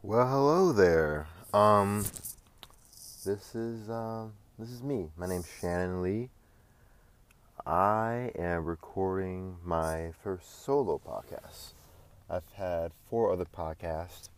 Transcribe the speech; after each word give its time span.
Well, 0.00 0.28
hello 0.28 0.70
there. 0.70 1.26
Um, 1.52 2.04
this 3.24 3.56
is 3.56 3.90
um, 3.90 4.32
this 4.56 4.70
is 4.70 4.80
me. 4.80 5.10
My 5.16 5.26
name's 5.26 5.48
Shannon 5.60 6.02
Lee. 6.02 6.30
I 7.66 8.30
am 8.38 8.64
recording 8.64 9.56
my 9.64 10.12
first 10.22 10.64
solo 10.64 11.00
podcast. 11.04 11.72
I've 12.30 12.48
had 12.54 12.92
four 13.10 13.32
other 13.32 13.44
podcasts 13.44 14.28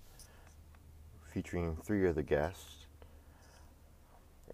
featuring 1.30 1.76
three 1.76 2.08
other 2.08 2.22
guests, 2.22 2.86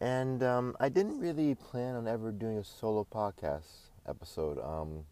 and 0.00 0.42
um, 0.42 0.76
I 0.80 0.88
didn't 0.88 1.20
really 1.20 1.54
plan 1.54 1.94
on 1.94 2.08
ever 2.08 2.32
doing 2.32 2.58
a 2.58 2.64
solo 2.64 3.06
podcast 3.08 3.90
episode. 4.08 4.58
Um, 4.58 5.04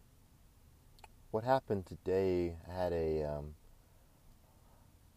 what 1.31 1.45
happened 1.45 1.85
today? 1.85 2.57
I 2.69 2.83
had 2.83 2.91
a 2.91 3.23
um, 3.23 3.53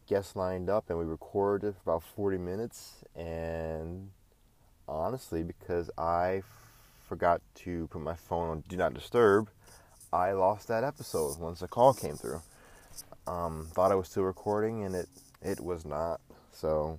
guests 0.09 0.35
lined 0.35 0.71
up 0.71 0.91
and 0.91 0.99
we 0.99 1.05
recorded 1.05 1.75
for 1.75 1.91
about 1.91 2.03
40 2.03 2.39
minutes. 2.39 3.05
And 3.15 4.11
honestly 4.89 5.43
because 5.43 5.91
I 5.99 6.43
forgot 7.09 7.41
to 7.55 7.87
put 7.89 8.01
my 8.01 8.15
phone 8.15 8.49
on 8.49 8.65
do 8.69 8.77
not 8.77 8.95
disturb 8.95 9.49
I 10.13 10.33
lost 10.33 10.69
that 10.69 10.85
episode 10.85 11.39
once 11.39 11.61
a 11.61 11.69
call 11.69 11.93
came 11.93 12.17
through. 12.17 12.41
Um, 13.27 13.69
thought 13.73 13.93
I 13.93 13.95
was 13.95 14.09
still 14.09 14.23
recording 14.23 14.85
and 14.85 14.95
it 14.95 15.09
it 15.43 15.61
was 15.61 15.85
not. 15.85 16.21
So 16.53 16.99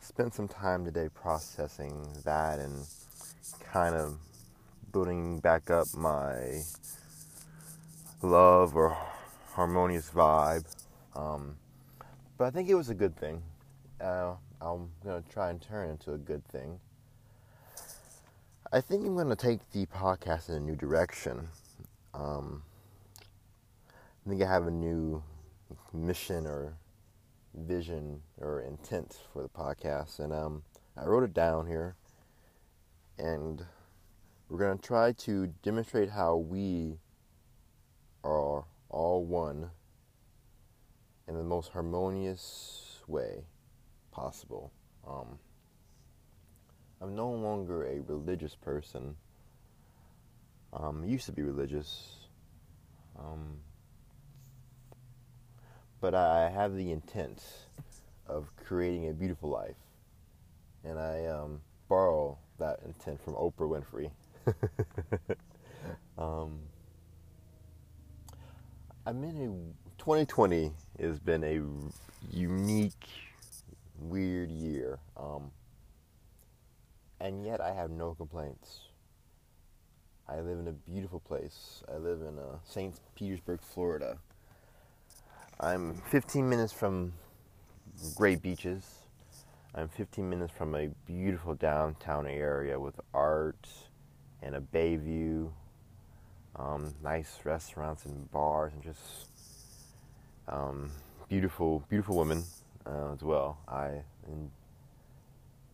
spent 0.00 0.34
some 0.34 0.48
time 0.48 0.86
today 0.86 1.10
processing 1.12 2.08
that 2.24 2.58
and 2.58 2.86
kind 3.70 3.94
of 3.94 4.18
building 4.92 5.40
back 5.40 5.70
up 5.70 5.88
my 5.94 6.62
love 8.22 8.74
or 8.74 8.96
harmonious 9.52 10.10
vibe. 10.10 10.64
Um, 11.14 11.56
but 12.38 12.44
I 12.44 12.50
think 12.50 12.68
it 12.68 12.76
was 12.76 12.88
a 12.88 12.94
good 12.94 13.16
thing. 13.16 13.42
Uh, 14.00 14.34
I'm 14.60 14.88
going 15.04 15.22
to 15.22 15.28
try 15.28 15.50
and 15.50 15.60
turn 15.60 15.88
it 15.88 15.92
into 15.92 16.12
a 16.12 16.18
good 16.18 16.46
thing. 16.46 16.78
I 18.72 18.80
think 18.80 19.04
I'm 19.04 19.14
going 19.14 19.28
to 19.28 19.36
take 19.36 19.68
the 19.72 19.86
podcast 19.86 20.48
in 20.48 20.54
a 20.54 20.60
new 20.60 20.76
direction. 20.76 21.48
Um, 22.14 22.62
I 23.90 24.30
think 24.30 24.42
I 24.42 24.46
have 24.46 24.68
a 24.68 24.70
new 24.70 25.22
mission 25.92 26.46
or 26.46 26.74
vision 27.54 28.20
or 28.40 28.60
intent 28.60 29.18
for 29.32 29.42
the 29.42 29.48
podcast, 29.48 30.20
and 30.20 30.32
um, 30.32 30.62
I 30.96 31.06
wrote 31.06 31.24
it 31.24 31.34
down 31.34 31.66
here. 31.66 31.96
And 33.18 33.66
we're 34.48 34.58
going 34.58 34.78
to 34.78 34.86
try 34.86 35.10
to 35.12 35.48
demonstrate 35.64 36.10
how 36.10 36.36
we 36.36 36.98
are 38.22 38.64
all 38.90 39.24
one 39.24 39.70
in 41.28 41.36
the 41.36 41.44
most 41.44 41.70
harmonious 41.72 43.02
way 43.06 43.44
possible. 44.10 44.72
Um, 45.06 45.38
I'm 47.00 47.14
no 47.14 47.30
longer 47.30 47.84
a 47.84 48.00
religious 48.00 48.54
person. 48.54 49.14
Um, 50.72 51.04
used 51.04 51.26
to 51.26 51.32
be 51.32 51.42
religious, 51.42 52.28
um, 53.18 53.56
but 56.00 56.14
I 56.14 56.50
have 56.50 56.76
the 56.76 56.92
intent 56.92 57.42
of 58.26 58.50
creating 58.66 59.08
a 59.08 59.12
beautiful 59.14 59.48
life, 59.48 59.76
and 60.84 60.98
I 60.98 61.24
um, 61.26 61.62
borrow 61.88 62.36
that 62.58 62.80
intent 62.84 63.22
from 63.22 63.34
Oprah 63.34 63.82
Winfrey. 63.82 64.10
um, 66.18 66.58
I'm 69.06 69.24
in 69.24 69.40
a 69.40 69.87
2020 69.98 70.72
has 71.00 71.18
been 71.18 71.44
a 71.44 71.60
unique, 72.34 73.08
weird 74.00 74.50
year, 74.50 74.98
um, 75.16 75.50
and 77.20 77.44
yet 77.44 77.60
I 77.60 77.72
have 77.72 77.90
no 77.90 78.14
complaints. 78.14 78.80
I 80.28 80.40
live 80.40 80.58
in 80.58 80.68
a 80.68 80.72
beautiful 80.72 81.20
place. 81.20 81.82
I 81.92 81.96
live 81.96 82.20
in 82.20 82.38
uh, 82.38 82.58
St. 82.64 82.94
Petersburg, 83.14 83.60
Florida. 83.60 84.18
I'm 85.60 86.00
15 86.10 86.48
minutes 86.48 86.72
from 86.72 87.12
great 88.14 88.40
beaches. 88.40 88.84
I'm 89.74 89.88
15 89.88 90.28
minutes 90.28 90.52
from 90.56 90.74
a 90.74 90.88
beautiful 91.06 91.54
downtown 91.54 92.26
area 92.26 92.78
with 92.78 93.00
art 93.12 93.68
and 94.42 94.54
a 94.54 94.60
bay 94.60 94.96
view 94.96 95.52
um, 96.56 96.94
nice 97.02 97.38
restaurants 97.44 98.04
and 98.04 98.30
bars 98.30 98.72
and 98.72 98.82
just 98.82 99.28
um, 100.48 100.90
beautiful, 101.28 101.84
beautiful 101.88 102.16
women 102.16 102.44
uh, 102.86 103.12
as 103.12 103.22
well. 103.22 103.58
I 103.68 104.02
and 104.26 104.50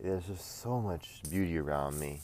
there's 0.01 0.27
just 0.27 0.61
so 0.61 0.81
much 0.81 1.23
beauty 1.31 1.59
around 1.59 1.99
me. 1.99 2.21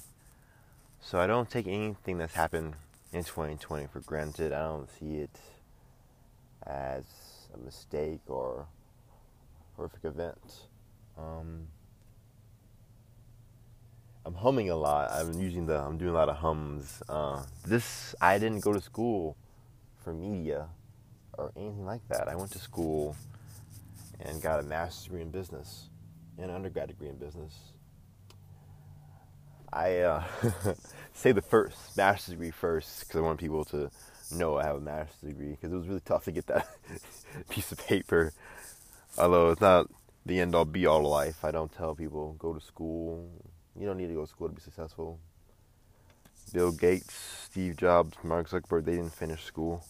So 1.00 1.18
I 1.18 1.26
don't 1.26 1.48
take 1.48 1.66
anything 1.66 2.18
that's 2.18 2.34
happened 2.34 2.74
in 3.12 3.24
2020 3.24 3.86
for 3.86 4.00
granted. 4.00 4.52
I 4.52 4.64
don't 4.64 4.88
see 4.98 5.16
it 5.16 5.38
as 6.66 7.04
a 7.54 7.58
mistake 7.58 8.20
or 8.28 8.66
horrific 9.76 10.04
event. 10.04 10.68
Um, 11.16 11.68
I'm 14.26 14.34
humming 14.34 14.68
a 14.68 14.76
lot. 14.76 15.10
I'm 15.10 15.40
using 15.40 15.66
the. 15.66 15.78
I'm 15.78 15.96
doing 15.96 16.10
a 16.10 16.14
lot 16.14 16.28
of 16.28 16.36
hums. 16.36 17.02
Uh, 17.08 17.44
this 17.66 18.14
I 18.20 18.38
didn't 18.38 18.60
go 18.60 18.72
to 18.72 18.80
school 18.80 19.36
for 20.04 20.12
media 20.12 20.68
or 21.40 21.52
anything 21.56 21.84
like 21.84 22.06
that. 22.08 22.28
I 22.28 22.36
went 22.36 22.52
to 22.52 22.58
school 22.58 23.16
and 24.20 24.40
got 24.42 24.60
a 24.60 24.62
master's 24.62 25.04
degree 25.04 25.22
in 25.22 25.30
business 25.30 25.88
and 26.38 26.50
an 26.50 26.56
undergrad 26.56 26.88
degree 26.88 27.08
in 27.08 27.16
business. 27.16 27.54
I 29.72 29.98
uh, 29.98 30.24
say 31.14 31.32
the 31.32 31.42
first 31.42 31.96
master's 31.96 32.34
degree 32.34 32.50
first 32.50 33.00
because 33.00 33.16
I 33.16 33.20
want 33.22 33.38
people 33.38 33.64
to 33.66 33.90
know 34.32 34.58
I 34.58 34.64
have 34.64 34.76
a 34.76 34.80
master's 34.80 35.30
degree 35.30 35.50
because 35.50 35.72
it 35.72 35.76
was 35.76 35.88
really 35.88 36.00
tough 36.00 36.24
to 36.24 36.32
get 36.32 36.46
that 36.48 36.68
piece 37.48 37.72
of 37.72 37.78
paper. 37.78 38.32
Although 39.16 39.50
it's 39.50 39.60
not 39.60 39.88
the 40.26 40.40
end 40.40 40.54
all 40.54 40.64
be 40.64 40.86
all 40.86 41.02
life, 41.02 41.44
I 41.44 41.50
don't 41.50 41.72
tell 41.72 41.94
people 41.94 42.34
go 42.38 42.52
to 42.52 42.60
school, 42.60 43.28
you 43.78 43.86
don't 43.86 43.96
need 43.96 44.08
to 44.08 44.14
go 44.14 44.22
to 44.24 44.30
school 44.30 44.48
to 44.48 44.54
be 44.54 44.60
successful. 44.60 45.18
Bill 46.52 46.72
Gates, 46.72 47.14
Steve 47.44 47.76
Jobs, 47.76 48.16
Mark 48.24 48.48
Zuckerberg, 48.48 48.84
they 48.84 48.96
didn't 48.96 49.14
finish 49.14 49.44
school. 49.44 49.84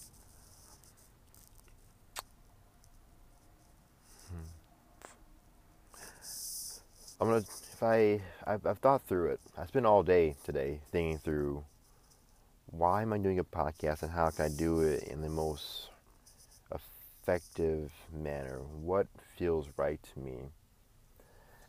I'm 7.20 7.28
gonna, 7.28 7.40
if 7.40 7.82
I, 7.82 8.22
I've, 8.46 8.64
I've 8.64 8.78
thought 8.78 9.02
through 9.02 9.32
it. 9.32 9.40
I 9.58 9.66
spent 9.66 9.84
all 9.84 10.02
day 10.02 10.36
today 10.42 10.80
thinking 10.90 11.18
through 11.18 11.62
why 12.70 13.02
am 13.02 13.12
I 13.12 13.18
doing 13.18 13.38
a 13.38 13.44
podcast 13.44 14.02
and 14.02 14.10
how 14.10 14.30
can 14.30 14.46
I 14.46 14.48
do 14.48 14.80
it 14.80 15.02
in 15.02 15.20
the 15.20 15.28
most 15.28 15.90
effective 16.72 17.92
manner? 18.10 18.60
What 18.80 19.06
feels 19.36 19.68
right 19.76 20.00
to 20.14 20.18
me? 20.18 20.38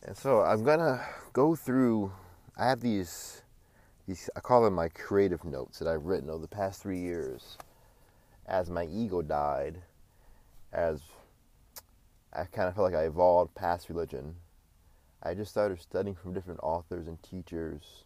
And 0.04 0.16
so 0.16 0.40
I'm 0.40 0.64
gonna 0.64 1.06
go 1.34 1.54
through. 1.54 2.14
I 2.58 2.70
have 2.70 2.80
these, 2.80 3.42
these 4.08 4.30
I 4.38 4.40
call 4.40 4.64
them 4.64 4.74
my 4.76 4.88
creative 4.88 5.44
notes 5.44 5.80
that 5.80 5.88
I've 5.90 6.06
written 6.06 6.30
over 6.30 6.42
the 6.42 6.48
past 6.48 6.82
three 6.82 7.00
years. 7.00 7.58
As 8.46 8.70
my 8.70 8.86
ego 8.86 9.22
died, 9.22 9.82
as 10.72 11.02
I 12.32 12.46
kind 12.46 12.70
of 12.70 12.76
felt 12.76 12.90
like 12.90 13.00
I 13.00 13.04
evolved 13.04 13.54
past 13.54 13.90
religion, 13.90 14.36
I 15.24 15.36
just 15.36 15.52
started 15.52 15.80
studying 15.80 16.16
from 16.16 16.34
different 16.34 16.60
authors 16.64 17.08
and 17.08 17.22
teachers, 17.22 18.06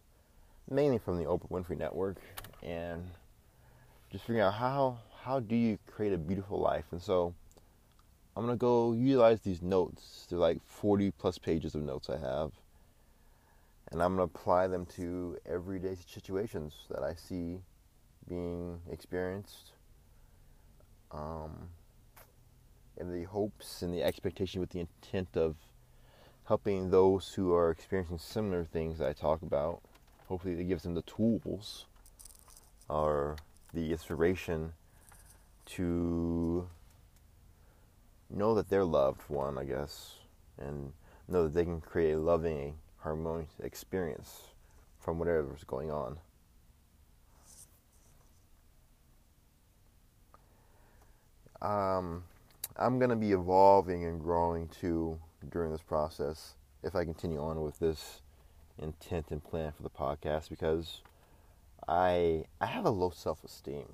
mainly 0.70 0.98
from 0.98 1.18
the 1.18 1.24
Oprah 1.24 1.50
Winfrey 1.50 1.78
Network, 1.78 2.18
and 2.62 3.04
just 4.10 4.24
figuring 4.24 4.42
out 4.42 4.54
how 4.54 4.98
how 5.22 5.40
do 5.40 5.56
you 5.56 5.78
create 5.86 6.12
a 6.12 6.18
beautiful 6.18 6.60
life. 6.60 6.84
And 6.92 7.02
so 7.02 7.34
I'm 8.36 8.44
gonna 8.44 8.56
go 8.56 8.92
utilize 8.92 9.40
these 9.40 9.62
notes. 9.62 10.26
They're 10.28 10.38
like 10.38 10.60
40 10.66 11.10
plus 11.12 11.38
pages 11.38 11.74
of 11.74 11.82
notes 11.82 12.10
I 12.10 12.18
have, 12.18 12.52
and 13.90 14.02
I'm 14.02 14.12
gonna 14.12 14.24
apply 14.24 14.66
them 14.66 14.84
to 14.96 15.38
everyday 15.46 15.96
situations 16.06 16.74
that 16.90 17.02
I 17.02 17.14
see 17.14 17.60
being 18.28 18.80
experienced. 18.90 19.72
Um, 21.12 21.70
in 22.98 23.12
the 23.12 23.24
hopes 23.24 23.82
and 23.82 23.92
the 23.94 24.02
expectation 24.02 24.60
with 24.60 24.70
the 24.70 24.80
intent 24.80 25.28
of 25.36 25.56
helping 26.46 26.90
those 26.90 27.34
who 27.34 27.52
are 27.52 27.70
experiencing 27.70 28.18
similar 28.18 28.64
things 28.64 29.00
I 29.00 29.12
talk 29.12 29.42
about. 29.42 29.80
Hopefully, 30.28 30.58
it 30.58 30.64
gives 30.64 30.84
them 30.84 30.94
the 30.94 31.02
tools 31.02 31.86
or 32.88 33.36
the 33.74 33.92
inspiration 33.92 34.72
to 35.66 36.68
know 38.30 38.54
that 38.54 38.68
they're 38.68 38.84
loved 38.84 39.22
one, 39.28 39.58
I 39.58 39.64
guess, 39.64 40.14
and 40.58 40.92
know 41.28 41.44
that 41.44 41.54
they 41.54 41.64
can 41.64 41.80
create 41.80 42.12
a 42.12 42.18
loving, 42.18 42.76
harmonious 42.98 43.50
experience 43.60 44.42
from 45.00 45.18
whatever's 45.18 45.64
going 45.64 45.90
on. 45.90 46.18
Um, 51.60 52.24
I'm 52.76 52.98
going 52.98 53.10
to 53.10 53.16
be 53.16 53.32
evolving 53.32 54.04
and 54.04 54.20
growing 54.20 54.68
too 54.68 55.18
during 55.50 55.70
this 55.70 55.82
process 55.82 56.54
if 56.82 56.94
I 56.94 57.04
continue 57.04 57.40
on 57.40 57.62
with 57.62 57.78
this 57.78 58.20
intent 58.78 59.26
and 59.30 59.42
plan 59.42 59.72
for 59.72 59.82
the 59.82 59.90
podcast 59.90 60.48
because 60.48 61.02
I 61.88 62.44
I 62.60 62.66
have 62.66 62.84
a 62.84 62.90
low 62.90 63.10
self-esteem 63.10 63.86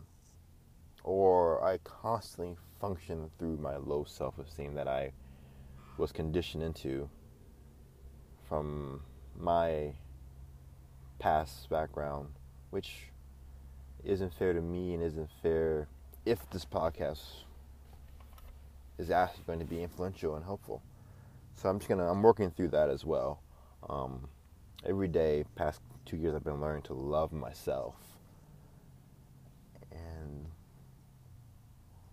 or 1.05 1.65
I 1.65 1.79
constantly 1.79 2.57
function 2.81 3.31
through 3.39 3.57
my 3.59 3.77
low 3.77 4.05
self-esteem 4.05 4.75
that 4.75 4.89
I 4.89 5.13
was 5.99 6.13
conditioned 6.13 6.63
into 6.63 7.09
from 8.49 9.03
my 9.39 9.95
past 11.19 11.69
background 11.71 12.29
which 12.71 13.09
isn't 14.05 14.35
fair 14.35 14.53
to 14.53 14.61
me 14.61 14.95
and 14.95 15.03
isn't 15.03 15.31
fair 15.43 15.87
if 16.25 16.49
this 16.51 16.65
podcast 16.65 17.45
is 18.99 19.11
actually 19.11 19.45
going 19.47 19.59
to 19.59 19.65
be 19.65 19.83
influential 19.83 20.35
and 20.37 20.45
helpful. 20.45 20.83
So 21.63 21.69
I'm 21.69 21.79
just 21.79 21.89
gonna 21.89 22.11
I'm 22.11 22.23
working 22.23 22.51
through 22.51 22.71
that 22.71 22.91
as 22.91 23.05
well. 23.05 23.41
Um, 23.89 24.27
every 24.85 25.07
day, 25.07 25.45
past 25.55 25.81
two 26.05 26.17
years, 26.17 26.35
I've 26.35 26.43
been 26.43 26.61
learning 26.61 26.83
to 26.85 26.93
love 26.93 27.33
myself. 27.33 27.95
And 29.93 30.47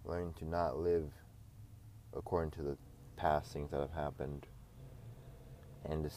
learning 0.06 0.34
to 0.38 0.46
not 0.46 0.78
live 0.78 1.12
according 2.16 2.52
to 2.52 2.62
the 2.62 2.78
past 3.16 3.52
things 3.52 3.72
that 3.72 3.80
have 3.80 3.92
happened, 3.92 4.46
and 5.84 6.04
to, 6.04 6.12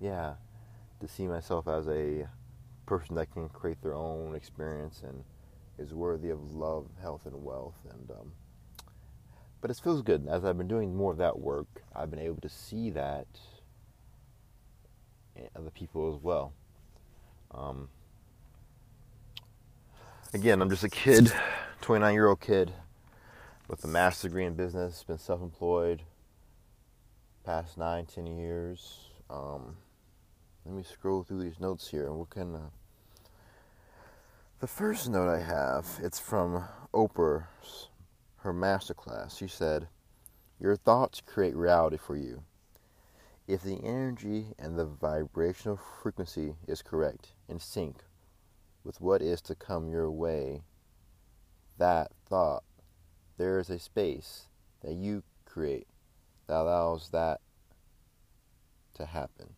yeah, 0.00 0.34
to 1.00 1.06
see 1.06 1.28
myself 1.28 1.68
as 1.68 1.86
a 1.86 2.26
person 2.86 3.14
that 3.14 3.32
can 3.32 3.48
create 3.50 3.80
their 3.82 3.94
own 3.94 4.34
experience 4.34 5.02
and 5.06 5.22
is 5.78 5.94
worthy 5.94 6.30
of 6.30 6.54
love, 6.54 6.88
health, 7.00 7.24
and 7.24 7.44
wealth, 7.44 7.76
and 7.92 8.10
um, 8.10 8.32
but 9.60 9.70
it 9.70 9.80
feels 9.82 10.02
good. 10.02 10.26
As 10.28 10.44
I've 10.44 10.58
been 10.58 10.68
doing 10.68 10.94
more 10.94 11.12
of 11.12 11.18
that 11.18 11.38
work, 11.38 11.82
I've 11.94 12.10
been 12.10 12.20
able 12.20 12.40
to 12.42 12.48
see 12.48 12.90
that 12.90 13.26
in 15.34 15.48
other 15.54 15.70
people 15.70 16.14
as 16.14 16.22
well. 16.22 16.52
Um, 17.52 17.88
again, 20.32 20.60
I'm 20.60 20.70
just 20.70 20.84
a 20.84 20.88
kid, 20.88 21.32
29 21.80 22.14
year 22.14 22.28
old 22.28 22.40
kid 22.40 22.72
with 23.68 23.82
a 23.84 23.88
master's 23.88 24.30
degree 24.30 24.44
in 24.44 24.54
business, 24.54 25.02
been 25.02 25.18
self 25.18 25.42
employed 25.42 26.02
past 27.44 27.78
nine, 27.78 28.06
ten 28.06 28.26
years. 28.26 29.10
Um, 29.30 29.76
let 30.64 30.74
me 30.74 30.82
scroll 30.82 31.22
through 31.22 31.42
these 31.42 31.60
notes 31.60 31.88
here 31.88 32.06
and 32.06 32.16
what 32.16 32.30
can. 32.30 32.54
Uh, 32.54 32.60
the 34.58 34.66
first 34.66 35.08
note 35.08 35.28
I 35.28 35.40
have, 35.40 35.86
it's 36.02 36.18
from 36.18 36.64
Oprah's 36.94 37.88
her 38.46 38.54
masterclass, 38.54 39.36
she 39.36 39.48
said, 39.48 39.88
Your 40.60 40.76
thoughts 40.76 41.20
create 41.20 41.56
reality 41.56 41.96
for 41.96 42.16
you. 42.16 42.44
If 43.48 43.62
the 43.62 43.80
energy 43.82 44.54
and 44.56 44.78
the 44.78 44.84
vibrational 44.84 45.80
frequency 46.00 46.54
is 46.68 46.80
correct, 46.80 47.32
in 47.48 47.58
sync 47.58 48.04
with 48.84 49.00
what 49.00 49.20
is 49.20 49.40
to 49.42 49.56
come 49.56 49.88
your 49.88 50.08
way, 50.12 50.62
that 51.78 52.12
thought, 52.28 52.62
there 53.36 53.58
is 53.58 53.68
a 53.68 53.80
space 53.80 54.46
that 54.80 54.94
you 54.94 55.24
create 55.44 55.88
that 56.46 56.60
allows 56.60 57.10
that 57.10 57.40
to 58.94 59.06
happen. 59.06 59.54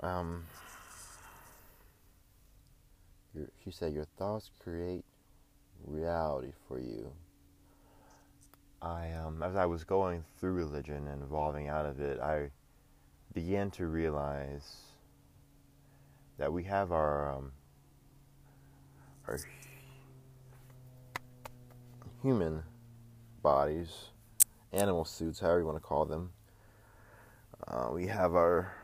Um, 0.00 0.44
she 3.64 3.70
said, 3.70 3.94
Your 3.94 4.06
thoughts 4.18 4.50
create 4.62 5.06
reality 5.86 6.52
for 6.68 6.78
you. 6.78 7.12
I, 8.80 9.12
um, 9.12 9.42
as 9.42 9.54
I 9.54 9.66
was 9.66 9.84
going 9.84 10.24
through 10.38 10.52
religion 10.52 11.06
and 11.06 11.22
evolving 11.22 11.68
out 11.68 11.86
of 11.86 12.00
it, 12.00 12.18
I 12.20 12.50
began 13.32 13.70
to 13.72 13.86
realize 13.86 14.76
that 16.38 16.52
we 16.52 16.64
have 16.64 16.90
our, 16.90 17.32
um, 17.32 17.52
our 19.28 19.38
human 22.22 22.62
bodies, 23.42 24.10
animal 24.72 25.04
suits, 25.04 25.40
however 25.40 25.60
you 25.60 25.66
want 25.66 25.76
to 25.76 25.82
call 25.82 26.04
them. 26.04 26.32
Uh, 27.68 27.90
we 27.92 28.08
have 28.08 28.34
our, 28.34 28.74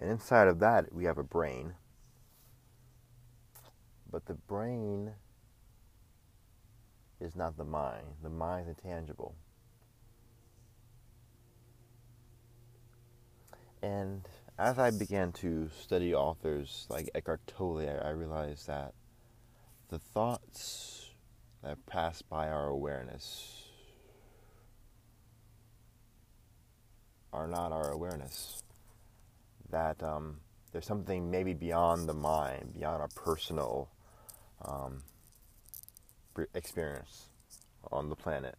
and 0.00 0.10
inside 0.10 0.46
of 0.46 0.60
that, 0.60 0.92
we 0.94 1.04
have 1.04 1.18
a 1.18 1.24
brain. 1.24 1.74
But 4.10 4.26
the 4.26 4.34
brain 4.34 5.12
is 7.20 7.36
not 7.36 7.56
the 7.56 7.64
mind. 7.64 8.06
The 8.22 8.30
mind 8.30 8.68
is 8.68 8.76
intangible. 8.82 9.34
And 13.82 14.22
as 14.58 14.78
I 14.78 14.90
began 14.90 15.32
to 15.32 15.70
study 15.80 16.14
authors 16.14 16.86
like 16.90 17.10
Eckhart 17.14 17.40
Tolle, 17.46 17.88
I 17.88 18.10
realized 18.10 18.66
that 18.66 18.92
the 19.88 19.98
thoughts 19.98 21.10
that 21.62 21.84
pass 21.86 22.22
by 22.22 22.48
our 22.48 22.68
awareness 22.68 23.64
are 27.32 27.46
not 27.46 27.72
our 27.72 27.90
awareness. 27.90 28.62
That 29.70 30.02
um, 30.02 30.40
there's 30.72 30.86
something 30.86 31.30
maybe 31.30 31.54
beyond 31.54 32.08
the 32.08 32.14
mind, 32.14 32.74
beyond 32.74 33.00
our 33.00 33.08
personal 33.08 33.88
um, 34.64 35.02
experience 36.54 37.28
on 37.90 38.08
the 38.08 38.16
planet. 38.16 38.56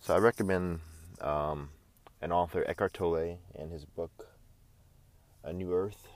So 0.00 0.14
I 0.14 0.18
recommend 0.18 0.80
um, 1.20 1.70
an 2.20 2.32
author, 2.32 2.64
Eckhart 2.66 2.94
Tolle, 2.94 3.38
and 3.54 3.72
his 3.72 3.84
book, 3.84 4.28
A 5.42 5.52
New 5.52 5.72
Earth. 5.72 6.08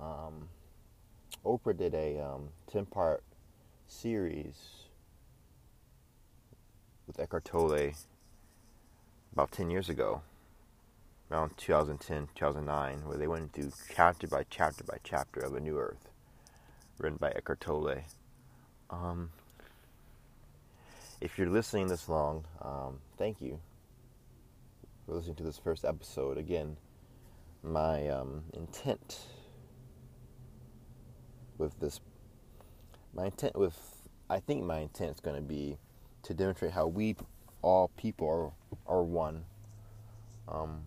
Um, 0.00 0.48
Oprah 1.44 1.76
did 1.76 1.94
a 1.94 2.20
um, 2.20 2.48
10 2.70 2.86
part 2.86 3.22
series 3.86 4.82
with 7.06 7.18
Eckhart 7.18 7.44
Tolle 7.44 7.92
about 9.32 9.50
10 9.50 9.70
years 9.70 9.88
ago, 9.88 10.22
around 11.30 11.56
2010, 11.56 12.28
2009, 12.34 13.06
where 13.06 13.16
they 13.16 13.26
went 13.26 13.52
through 13.52 13.72
chapter 13.94 14.26
by 14.26 14.44
chapter 14.50 14.84
by 14.84 14.98
chapter 15.02 15.40
of 15.40 15.54
A 15.54 15.60
New 15.60 15.78
Earth, 15.78 16.10
written 16.98 17.18
by 17.18 17.30
Eckhart 17.30 17.60
Tolle. 17.60 18.04
Um, 18.92 19.30
if 21.22 21.38
you're 21.38 21.48
listening 21.48 21.86
this 21.86 22.10
long, 22.10 22.44
um, 22.60 22.98
thank 23.16 23.40
you 23.40 23.58
for 25.06 25.14
listening 25.14 25.36
to 25.36 25.42
this 25.42 25.58
first 25.58 25.86
episode. 25.86 26.36
Again, 26.36 26.76
my 27.62 28.06
um, 28.08 28.44
intent 28.52 29.20
with 31.56 31.80
this, 31.80 32.00
my 33.14 33.26
intent 33.26 33.56
with, 33.56 33.78
I 34.28 34.40
think 34.40 34.62
my 34.62 34.80
intent 34.80 35.12
is 35.12 35.20
going 35.20 35.36
to 35.36 35.42
be 35.42 35.78
to 36.24 36.34
demonstrate 36.34 36.72
how 36.72 36.86
we 36.86 37.16
all 37.62 37.88
people 37.96 38.54
are, 38.86 38.98
are 38.98 39.02
one. 39.02 39.44
Um, 40.48 40.82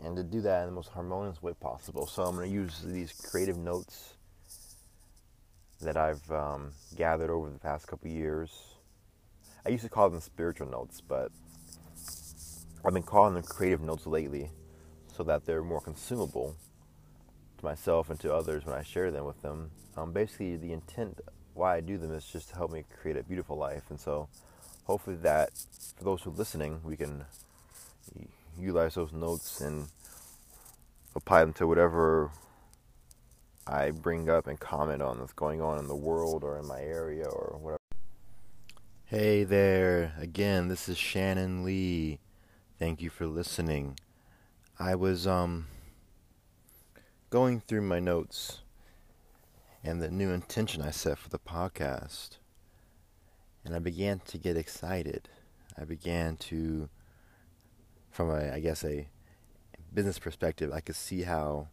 and 0.00 0.14
to 0.16 0.22
do 0.22 0.42
that 0.42 0.60
in 0.60 0.66
the 0.66 0.74
most 0.74 0.90
harmonious 0.90 1.42
way 1.42 1.54
possible. 1.58 2.06
So 2.06 2.24
I'm 2.24 2.36
going 2.36 2.50
to 2.50 2.54
use 2.54 2.82
these 2.84 3.12
creative 3.12 3.56
notes 3.56 4.17
that 5.80 5.96
I've 5.96 6.30
um, 6.30 6.72
gathered 6.96 7.30
over 7.30 7.50
the 7.50 7.58
past 7.58 7.86
couple 7.86 8.10
years. 8.10 8.50
I 9.64 9.70
used 9.70 9.84
to 9.84 9.90
call 9.90 10.10
them 10.10 10.20
spiritual 10.20 10.68
notes, 10.68 11.00
but 11.00 11.30
I've 12.84 12.94
been 12.94 13.02
calling 13.02 13.34
them 13.34 13.42
creative 13.42 13.80
notes 13.80 14.06
lately 14.06 14.50
so 15.16 15.22
that 15.24 15.44
they're 15.44 15.62
more 15.62 15.80
consumable 15.80 16.56
to 17.58 17.64
myself 17.64 18.08
and 18.10 18.18
to 18.20 18.32
others 18.32 18.64
when 18.64 18.74
I 18.74 18.82
share 18.82 19.10
them 19.10 19.24
with 19.24 19.42
them. 19.42 19.70
Um, 19.96 20.12
basically, 20.12 20.56
the 20.56 20.72
intent 20.72 21.20
why 21.54 21.76
I 21.76 21.80
do 21.80 21.98
them 21.98 22.12
is 22.12 22.24
just 22.24 22.50
to 22.50 22.56
help 22.56 22.70
me 22.72 22.84
create 23.00 23.16
a 23.16 23.22
beautiful 23.22 23.56
life, 23.56 23.84
and 23.90 23.98
so 23.98 24.28
hopefully 24.84 25.16
that 25.16 25.50
for 25.96 26.04
those 26.04 26.22
who 26.22 26.30
are 26.30 26.34
listening, 26.34 26.80
we 26.84 26.96
can 26.96 27.24
utilize 28.58 28.94
those 28.94 29.12
notes 29.12 29.60
and 29.60 29.88
apply 31.14 31.40
them 31.40 31.52
to 31.54 31.66
whatever 31.66 32.30
I 33.70 33.90
bring 33.90 34.30
up 34.30 34.46
and 34.46 34.58
comment 34.58 35.02
on 35.02 35.20
what's 35.20 35.34
going 35.34 35.60
on 35.60 35.78
in 35.78 35.88
the 35.88 35.94
world 35.94 36.42
or 36.42 36.58
in 36.58 36.66
my 36.66 36.80
area 36.80 37.26
or 37.26 37.58
whatever. 37.60 37.78
Hey 39.04 39.44
there, 39.44 40.14
again, 40.18 40.68
this 40.68 40.88
is 40.88 40.96
Shannon 40.96 41.64
Lee. 41.64 42.18
Thank 42.78 43.02
you 43.02 43.10
for 43.10 43.26
listening. 43.26 43.98
I 44.78 44.94
was 44.94 45.26
um 45.26 45.66
going 47.28 47.60
through 47.60 47.82
my 47.82 47.98
notes 47.98 48.60
and 49.84 50.00
the 50.00 50.10
new 50.10 50.30
intention 50.30 50.80
I 50.80 50.90
set 50.90 51.18
for 51.18 51.28
the 51.28 51.38
podcast. 51.38 52.38
And 53.66 53.76
I 53.76 53.80
began 53.80 54.20
to 54.28 54.38
get 54.38 54.56
excited. 54.56 55.28
I 55.76 55.84
began 55.84 56.36
to 56.36 56.88
from 58.10 58.30
a 58.30 58.50
I 58.50 58.60
guess 58.60 58.82
a 58.82 59.08
business 59.92 60.18
perspective, 60.18 60.72
I 60.72 60.80
could 60.80 60.96
see 60.96 61.24
how 61.24 61.68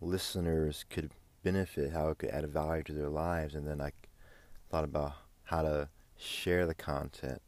listeners 0.00 0.84
could 0.90 1.10
benefit, 1.42 1.92
how 1.92 2.08
it 2.08 2.18
could 2.18 2.30
add 2.30 2.44
a 2.44 2.48
value 2.48 2.82
to 2.84 2.92
their 2.92 3.08
lives, 3.08 3.54
and 3.54 3.66
then 3.66 3.80
I 3.80 3.92
thought 4.70 4.84
about 4.84 5.12
how 5.44 5.62
to 5.62 5.88
share 6.16 6.66
the 6.66 6.74
content, 6.74 7.42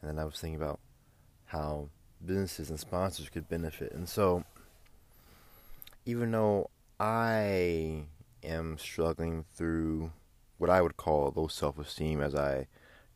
and 0.00 0.10
then 0.10 0.18
I 0.18 0.24
was 0.24 0.40
thinking 0.40 0.60
about 0.60 0.80
how 1.46 1.88
businesses 2.24 2.70
and 2.70 2.80
sponsors 2.80 3.28
could 3.28 3.48
benefit, 3.48 3.92
and 3.92 4.08
so 4.08 4.44
even 6.04 6.30
though 6.30 6.70
I 6.98 8.04
am 8.42 8.76
struggling 8.78 9.44
through 9.54 10.12
what 10.58 10.70
I 10.70 10.82
would 10.82 10.96
call 10.96 11.32
low 11.34 11.48
self 11.48 11.78
esteem 11.78 12.20
as 12.20 12.34
I 12.34 12.66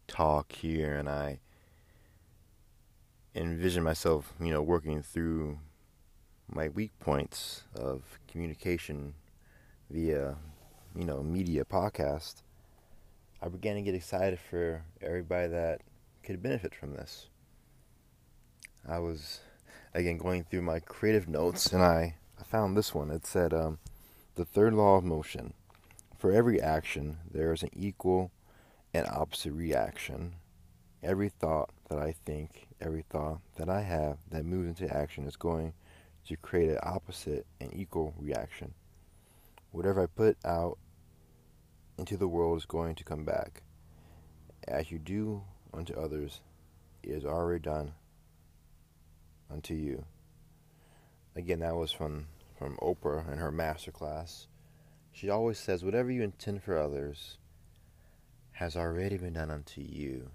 talk 0.09 0.53
here 0.53 0.97
and 0.97 1.09
I 1.09 1.41
envision 3.35 3.83
myself, 3.83 4.33
you 4.41 4.51
know, 4.51 4.63
working 4.63 5.03
through 5.03 5.59
my 6.49 6.69
weak 6.69 6.93
points 7.01 7.63
of 7.75 8.03
communication 8.29 9.15
via, 9.91 10.37
you 10.95 11.05
know, 11.05 11.23
media 11.23 11.65
podcast, 11.65 12.43
I 13.43 13.49
began 13.49 13.77
to 13.77 13.83
get 13.83 13.95
excited 13.95 14.39
for 14.39 14.83
everybody 15.03 15.49
that 15.49 15.83
could 16.23 16.43
benefit 16.43 16.75
from 16.75 16.95
this. 16.95 17.29
I 18.89 18.99
was 18.99 19.41
again 19.95 20.19
going 20.19 20.45
through 20.45 20.63
my 20.63 20.81
creative 20.81 21.29
notes 21.29 21.73
and 21.73 21.83
I, 21.83 22.17
I 22.41 22.45
found 22.45 22.77
this 22.77 22.95
one. 22.95 23.11
It 23.11 23.27
said, 23.27 23.53
um, 23.53 23.79
the 24.37 24.45
third 24.45 24.75
law 24.75 24.97
of 24.97 25.05
motion. 25.05 25.55
For 26.19 26.33
every 26.33 26.61
action, 26.61 27.19
there 27.31 27.53
is 27.53 27.63
an 27.63 27.71
equal 27.75 28.31
and 28.95 29.07
opposite 29.09 29.53
reaction. 29.53 30.35
Every 31.03 31.29
thought 31.29 31.71
that 31.89 31.99
I 31.99 32.15
think, 32.25 32.69
every 32.81 33.05
thought 33.09 33.41
that 33.57 33.69
I 33.69 33.83
have 33.83 34.19
that 34.31 34.45
moves 34.45 34.81
into 34.81 34.95
action 34.95 35.27
is 35.27 35.37
going 35.37 35.75
to 36.27 36.37
create 36.37 36.71
an 36.71 36.79
opposite 36.83 37.47
and 37.61 37.73
equal 37.75 38.15
reaction. 38.19 38.75
Whatever 39.71 40.03
I 40.03 40.07
put 40.07 40.37
out 40.45 40.79
into 41.99 42.17
the 42.17 42.29
world 42.29 42.59
is 42.59 42.67
going 42.67 42.95
to 42.97 43.05
come 43.05 43.25
back. 43.25 43.63
As 44.67 44.91
you 44.91 44.99
do 44.99 45.43
unto 45.73 45.95
others, 45.95 46.41
it 47.03 47.11
is 47.11 47.25
already 47.25 47.61
done 47.61 47.93
unto 49.51 49.75
you. 49.75 50.05
Again, 51.35 51.61
that 51.61 51.77
was 51.77 51.93
from, 51.93 52.27
from 52.59 52.77
Oprah 52.83 53.31
in 53.31 53.39
her 53.39 53.53
master 53.53 53.93
class. 53.93 54.49
She 55.13 55.31
always 55.31 55.59
says, 55.59 55.85
Whatever 55.85 56.11
you 56.11 56.23
intend 56.23 56.63
for 56.63 56.79
others 56.79 57.39
has 58.53 58.77
already 58.77 59.19
been 59.19 59.35
done 59.35 59.51
unto 59.51 59.81
you. 59.81 60.31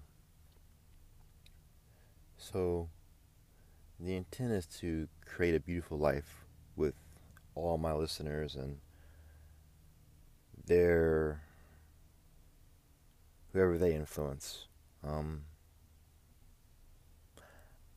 So, 2.36 2.88
the 4.02 4.16
intent 4.16 4.50
is 4.50 4.66
to 4.66 5.06
create 5.24 5.54
a 5.54 5.60
beautiful 5.60 5.96
life 5.96 6.44
with 6.74 6.94
all 7.54 7.78
my 7.78 7.92
listeners 7.92 8.56
and 8.56 8.78
their 10.66 11.42
whoever 13.52 13.78
they 13.78 13.94
influence. 13.94 14.66
Um, 15.06 15.42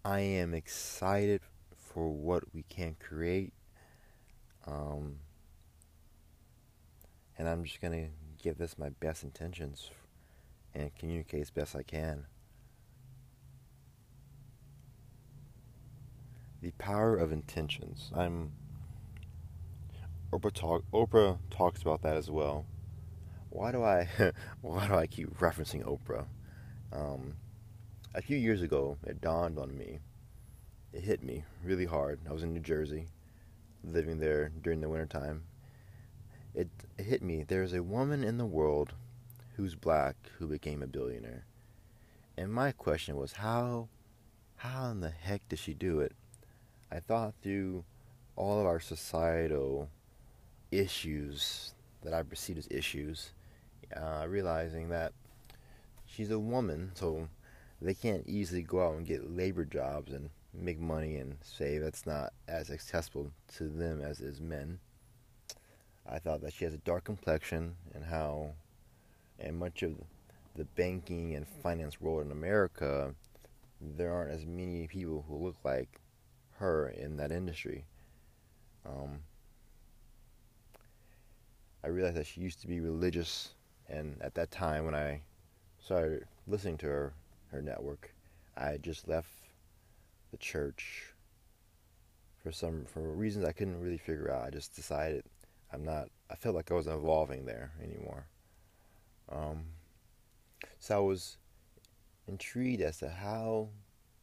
I 0.03 0.19
am 0.19 0.53
excited 0.53 1.41
for 1.75 2.09
what 2.09 2.43
we 2.53 2.63
can 2.69 2.95
create. 2.99 3.53
Um, 4.67 5.17
and 7.37 7.49
I'm 7.49 7.63
just 7.63 7.81
going 7.81 7.93
to 7.93 8.43
give 8.43 8.57
this 8.57 8.77
my 8.77 8.89
best 8.89 9.23
intentions 9.23 9.89
and 10.73 10.93
communicate 10.95 11.41
as 11.41 11.49
best 11.49 11.75
I 11.75 11.83
can. 11.83 12.25
The 16.65 16.71
power 16.79 17.15
of 17.15 17.31
intentions. 17.31 18.09
I'm 18.15 18.51
Oprah 20.33 20.51
talk 20.51 20.83
Oprah 20.91 21.37
talks 21.51 21.83
about 21.83 22.01
that 22.01 22.17
as 22.17 22.31
well. 22.31 22.65
Why 23.51 23.71
do 23.71 23.83
I 23.83 24.09
why 24.61 24.87
do 24.87 24.95
I 24.95 25.05
keep 25.05 25.37
referencing 25.37 25.83
Oprah? 25.83 26.25
Um, 26.91 27.35
a 28.15 28.21
few 28.23 28.35
years 28.35 28.63
ago, 28.63 28.97
it 29.05 29.21
dawned 29.21 29.59
on 29.59 29.77
me. 29.77 29.99
It 30.91 31.03
hit 31.03 31.21
me 31.21 31.43
really 31.63 31.85
hard. 31.85 32.21
I 32.27 32.33
was 32.33 32.41
in 32.41 32.51
New 32.51 32.61
Jersey, 32.61 33.09
living 33.83 34.17
there 34.17 34.51
during 34.63 34.81
the 34.81 34.89
wintertime, 34.89 35.43
it, 36.55 36.69
hit 36.97 37.21
me. 37.21 37.45
There's 37.47 37.73
a 37.73 37.83
woman 37.83 38.23
in 38.23 38.39
the 38.39 38.43
world 38.47 38.95
who's 39.55 39.75
black 39.75 40.15
who 40.39 40.47
became 40.47 40.81
a 40.81 40.87
billionaire. 40.87 41.45
And 42.35 42.51
my 42.51 42.71
question 42.71 43.17
was 43.17 43.33
how 43.33 43.89
how 44.55 44.89
in 44.89 45.01
the 45.01 45.11
heck 45.11 45.47
did 45.47 45.59
she 45.59 45.75
do 45.75 45.99
it? 45.99 46.13
I 46.91 46.99
thought 46.99 47.33
through 47.41 47.83
all 48.35 48.59
of 48.59 48.65
our 48.65 48.79
societal 48.79 49.89
issues 50.71 51.73
that 52.03 52.13
I 52.13 52.23
perceived 52.23 52.59
as 52.59 52.67
issues, 52.69 53.31
uh, 53.95 54.25
realizing 54.27 54.89
that 54.89 55.13
she's 56.05 56.31
a 56.31 56.39
woman, 56.39 56.91
so 56.93 57.27
they 57.81 57.93
can't 57.93 58.27
easily 58.27 58.61
go 58.61 58.85
out 58.85 58.95
and 58.95 59.05
get 59.05 59.35
labor 59.35 59.65
jobs 59.65 60.13
and 60.13 60.29
make 60.53 60.79
money 60.79 61.17
and 61.17 61.37
say 61.41 61.77
that's 61.77 62.05
not 62.05 62.33
as 62.47 62.69
accessible 62.71 63.31
to 63.57 63.67
them 63.67 64.01
as 64.01 64.21
is 64.21 64.39
men. 64.39 64.79
I 66.07 66.19
thought 66.19 66.41
that 66.41 66.53
she 66.53 66.65
has 66.65 66.73
a 66.73 66.79
dark 66.79 67.03
complexion 67.03 67.75
and 67.93 68.05
how, 68.05 68.51
and 69.39 69.57
much 69.57 69.81
of 69.81 69.95
the 70.55 70.65
banking 70.65 71.35
and 71.35 71.47
finance 71.47 71.99
world 71.99 72.25
in 72.25 72.31
America, 72.31 73.13
there 73.81 74.13
aren't 74.13 74.31
as 74.31 74.45
many 74.45 74.87
people 74.87 75.25
who 75.27 75.43
look 75.43 75.57
like 75.63 75.99
her 76.57 76.89
in 76.89 77.17
that 77.17 77.31
industry. 77.31 77.85
Um, 78.85 79.19
I 81.83 81.87
realized 81.87 82.17
that 82.17 82.27
she 82.27 82.41
used 82.41 82.61
to 82.61 82.67
be 82.67 82.79
religious, 82.79 83.53
and 83.87 84.17
at 84.21 84.33
that 84.35 84.51
time 84.51 84.85
when 84.85 84.95
I 84.95 85.21
started 85.83 86.25
listening 86.47 86.77
to 86.77 86.87
her, 86.87 87.13
her 87.51 87.61
network, 87.61 88.13
I 88.57 88.77
just 88.77 89.07
left 89.07 89.29
the 90.31 90.37
church 90.37 91.13
for 92.41 92.51
some 92.51 92.85
for 92.85 93.01
reasons 93.01 93.45
I 93.45 93.51
couldn't 93.51 93.79
really 93.79 93.97
figure 93.97 94.31
out. 94.31 94.45
I 94.45 94.49
just 94.49 94.75
decided 94.75 95.23
I'm 95.73 95.83
not. 95.83 96.09
I 96.29 96.35
felt 96.35 96.55
like 96.55 96.71
I 96.71 96.75
wasn't 96.75 96.97
evolving 96.97 97.45
there 97.45 97.71
anymore. 97.83 98.27
Um, 99.31 99.65
so 100.79 100.95
I 100.95 100.99
was 100.99 101.37
intrigued 102.27 102.81
as 102.81 102.99
to 102.99 103.09
how 103.09 103.69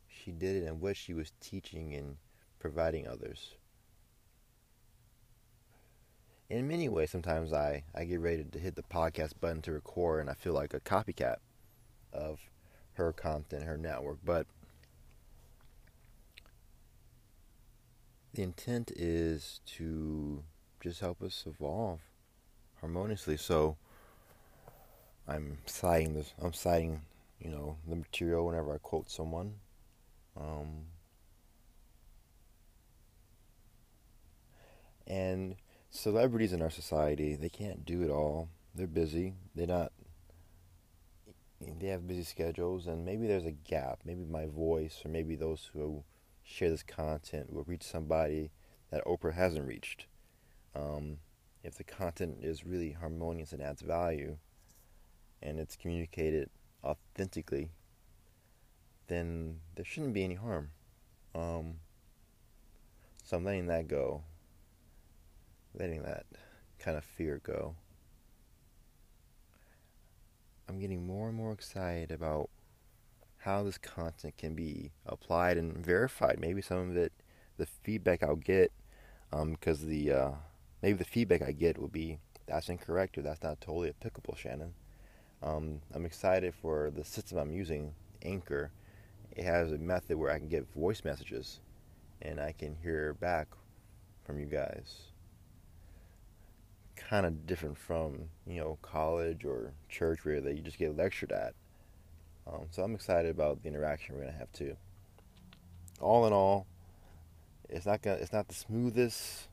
she 0.08 0.30
did 0.30 0.62
it 0.62 0.66
and 0.66 0.80
what 0.80 0.96
she 0.96 1.14
was 1.14 1.32
teaching 1.40 1.94
and 1.94 2.16
providing 2.62 3.08
others. 3.08 3.56
In 6.48 6.68
many 6.68 6.88
ways, 6.88 7.10
sometimes 7.10 7.52
I, 7.52 7.82
I 7.92 8.04
get 8.04 8.20
ready 8.20 8.44
to 8.44 8.58
hit 8.58 8.76
the 8.76 8.82
podcast 8.82 9.32
button 9.40 9.62
to 9.62 9.72
record 9.72 10.20
and 10.20 10.30
I 10.30 10.34
feel 10.34 10.52
like 10.52 10.72
a 10.72 10.78
copycat 10.78 11.38
of 12.12 12.38
her 12.92 13.12
content, 13.12 13.64
her 13.64 13.76
network. 13.76 14.18
But 14.24 14.46
the 18.32 18.42
intent 18.44 18.92
is 18.94 19.60
to 19.78 20.44
just 20.80 21.00
help 21.00 21.20
us 21.20 21.44
evolve 21.44 21.98
harmoniously. 22.80 23.38
So 23.38 23.76
I'm 25.26 25.58
citing 25.66 26.14
this. 26.14 26.32
I'm 26.40 26.52
citing, 26.52 27.00
you 27.40 27.50
know, 27.50 27.76
the 27.88 27.96
material 27.96 28.46
whenever 28.46 28.72
I 28.72 28.78
quote 28.78 29.10
someone. 29.10 29.54
Um, 30.36 30.86
and 35.12 35.56
celebrities 35.90 36.54
in 36.54 36.62
our 36.62 36.70
society, 36.70 37.36
they 37.36 37.50
can't 37.50 37.84
do 37.84 38.02
it 38.02 38.10
all. 38.10 38.48
They're 38.74 38.86
busy. 38.86 39.34
They're 39.54 39.66
not. 39.66 39.92
They 41.60 41.88
have 41.88 42.08
busy 42.08 42.24
schedules, 42.24 42.86
and 42.86 43.04
maybe 43.04 43.26
there's 43.26 43.44
a 43.44 43.52
gap. 43.52 44.00
Maybe 44.04 44.24
my 44.24 44.46
voice, 44.46 45.02
or 45.04 45.10
maybe 45.10 45.36
those 45.36 45.70
who 45.74 46.02
share 46.42 46.70
this 46.70 46.82
content, 46.82 47.52
will 47.52 47.64
reach 47.64 47.82
somebody 47.82 48.50
that 48.90 49.04
Oprah 49.04 49.34
hasn't 49.34 49.66
reached 49.66 50.06
um, 50.74 51.18
if 51.62 51.76
the 51.76 51.84
content 51.84 52.38
is 52.42 52.64
really 52.64 52.92
harmonious 52.92 53.52
and 53.52 53.62
adds 53.62 53.82
value 53.82 54.38
and 55.42 55.58
it's 55.60 55.76
communicated 55.76 56.50
authentically, 56.84 57.70
then 59.08 59.60
there 59.76 59.84
shouldn't 59.84 60.14
be 60.14 60.24
any 60.24 60.34
harm. 60.34 60.70
Um, 61.34 61.74
so 63.24 63.36
I'm 63.36 63.44
letting 63.44 63.66
that 63.66 63.88
go, 63.88 64.22
letting 65.74 66.02
that 66.02 66.26
kind 66.78 66.96
of 66.96 67.04
fear 67.04 67.40
go. 67.42 67.74
I'm 70.68 70.78
getting 70.78 71.06
more 71.06 71.28
and 71.28 71.36
more 71.36 71.52
excited 71.52 72.10
about 72.10 72.48
how 73.38 73.62
this 73.62 73.78
content 73.78 74.36
can 74.38 74.54
be 74.54 74.92
applied 75.04 75.56
and 75.56 75.84
verified. 75.84 76.38
Maybe 76.40 76.62
some 76.62 76.90
of 76.90 76.96
it, 76.96 77.12
the 77.58 77.66
feedback 77.66 78.22
I'll 78.22 78.36
get, 78.36 78.72
because 79.30 79.82
um, 79.82 79.88
the 79.88 80.12
uh, 80.12 80.30
maybe 80.80 80.98
the 80.98 81.04
feedback 81.04 81.42
I 81.42 81.52
get 81.52 81.78
will 81.78 81.88
be 81.88 82.18
that's 82.46 82.68
incorrect 82.68 83.18
or 83.18 83.22
that's 83.22 83.42
not 83.42 83.60
totally 83.60 83.88
applicable, 83.88 84.36
Shannon. 84.36 84.74
Um, 85.42 85.80
I'm 85.94 86.06
excited 86.06 86.54
for 86.54 86.90
the 86.90 87.04
system 87.04 87.38
I'm 87.38 87.52
using, 87.52 87.94
Anchor. 88.22 88.70
It 89.34 89.44
has 89.44 89.72
a 89.72 89.78
method 89.78 90.18
where 90.18 90.30
I 90.30 90.38
can 90.38 90.48
get 90.48 90.72
voice 90.72 91.02
messages 91.04 91.60
and 92.20 92.40
I 92.40 92.52
can 92.52 92.76
hear 92.82 93.14
back 93.14 93.48
from 94.24 94.38
you 94.38 94.46
guys. 94.46 95.11
Kind 97.12 97.26
of 97.26 97.46
different 97.46 97.76
from 97.76 98.30
you 98.46 98.58
know 98.58 98.78
college 98.80 99.44
or 99.44 99.74
church 99.90 100.24
where 100.24 100.40
they 100.40 100.52
you 100.52 100.62
just 100.62 100.78
get 100.78 100.96
lectured 100.96 101.30
at. 101.30 101.52
Um, 102.46 102.68
so 102.70 102.82
I'm 102.82 102.94
excited 102.94 103.30
about 103.30 103.62
the 103.62 103.68
interaction 103.68 104.14
we're 104.14 104.22
gonna 104.22 104.38
have 104.38 104.50
too. 104.52 104.78
All 106.00 106.26
in 106.26 106.32
all, 106.32 106.66
it's 107.68 107.84
not 107.84 108.00
gonna 108.00 108.16
it's 108.16 108.32
not 108.32 108.48
the 108.48 108.54
smoothest 108.54 109.48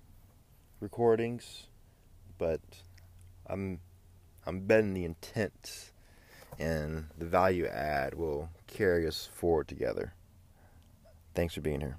recordings, 0.80 1.68
but 2.38 2.62
I'm 3.46 3.82
I'm 4.46 4.62
betting 4.62 4.94
the 4.94 5.04
intent 5.04 5.92
and 6.60 7.08
the 7.18 7.26
value 7.26 7.68
add 7.68 8.14
will 8.14 8.48
carry 8.68 9.06
us 9.06 9.30
forward 9.34 9.68
together. 9.68 10.14
Thanks 11.36 11.56
for 11.56 11.62
being 11.62 11.82
here. 11.82 11.98